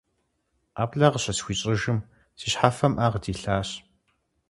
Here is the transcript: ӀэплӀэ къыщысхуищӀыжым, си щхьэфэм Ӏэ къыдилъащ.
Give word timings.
ӀэплӀэ 0.79 1.07
къыщысхуищӀыжым, 1.13 1.99
си 2.39 2.47
щхьэфэм 2.51 2.93
Ӏэ 2.97 3.07
къыдилъащ. 3.11 3.69